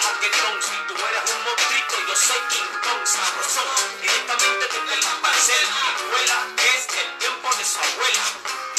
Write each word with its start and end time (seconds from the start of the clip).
se. 0.00 0.62
Si 0.62 0.76
tú 0.88 0.94
eres 0.94 1.30
un 1.30 1.44
monstruito, 1.44 1.94
yo 2.08 2.16
soy 2.16 2.40
King 2.50 2.72
Kong. 2.82 3.02
Sabrosón, 3.06 4.00
directamente 4.00 4.66
desde 4.66 4.94
el 4.94 5.20
parcel. 5.20 5.66
Mi 5.66 6.06
abuela 6.06 6.38
es 6.74 6.88
del 6.88 7.18
tiempo 7.18 7.48
de 7.56 7.64
su 7.64 7.78
abuela. 7.78 8.24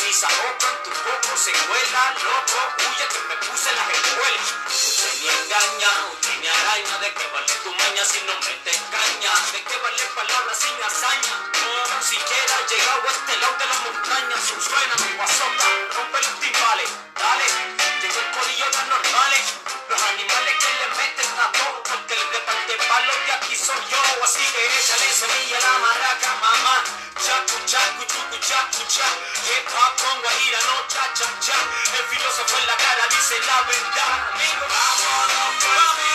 Mis 0.04 0.24
ahogan, 0.24 0.76
tu 0.84 0.92
poco 0.92 1.38
se 1.38 1.52
cuela. 1.52 2.02
Loco, 2.24 2.60
huye 2.78 3.06
que 3.08 3.20
me 3.30 3.36
puse 3.48 3.70
las 3.74 3.90
escuelas. 3.90 4.48
Usted 4.68 5.14
ni 5.22 5.28
engaña, 5.28 5.92
usted 6.14 6.36
ni 6.42 6.48
araña. 6.48 6.98
¿De 7.00 7.14
qué 7.14 7.26
vale 7.34 7.54
tu 7.64 7.72
maña 7.74 8.06
si 8.06 8.20
no 8.22 8.34
metes 8.46 8.80
caña? 8.92 9.32
¿De 9.52 9.64
qué 9.64 9.78
vale 9.78 10.04
palabras 10.16 10.58
sin 10.60 10.78
hazaña? 10.84 11.34
No 11.64 12.04
siquiera 12.04 12.54
he 12.62 12.76
llegado 12.76 13.04
a 13.08 13.12
este 13.12 13.38
lado 13.38 13.56
de 13.58 13.66
la 13.66 13.78
montaña. 13.86 14.36
Suena 14.38 14.96
mi 15.06 15.18
guasota, 15.18 15.66
rompe 15.96 16.18
los 16.22 16.40
timbales. 16.40 17.07
Chacu, 28.48 28.84
cha. 28.88 29.08
Hip 29.44 29.68
hop 29.68 29.94
con 30.00 30.22
guajira, 30.22 30.60
no 30.68 30.76
cha, 30.88 31.04
cha, 31.14 31.28
cha. 31.44 31.58
El 31.98 32.06
filósofo 32.12 32.58
en 32.58 32.68
la 32.68 32.78
cara 32.78 33.04
dice 33.10 33.36
la 33.46 33.60
verdad, 33.68 34.12
amigo. 34.32 34.64
Vámonos 34.72 35.52
por 35.64 36.07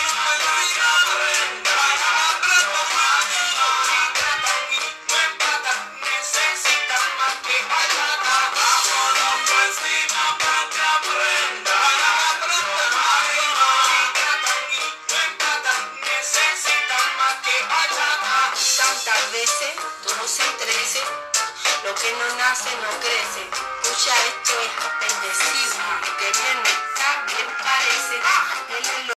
nace 22.43 22.69
no 22.83 22.89
crece. 22.99 23.41
Escucha, 23.83 24.13
esto 24.31 24.53
es 24.65 24.73
apendecible, 24.89 25.93
que 26.19 26.29
bien 26.39 26.59
está, 26.75 27.23
bien 27.27 27.47
parece. 27.63 29.12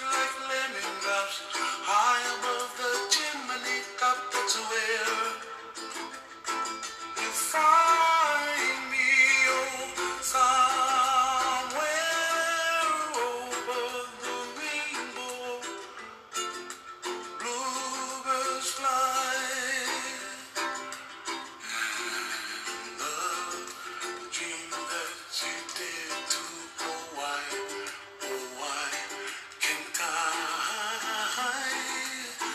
like 0.00 0.48
lemon 0.48 1.01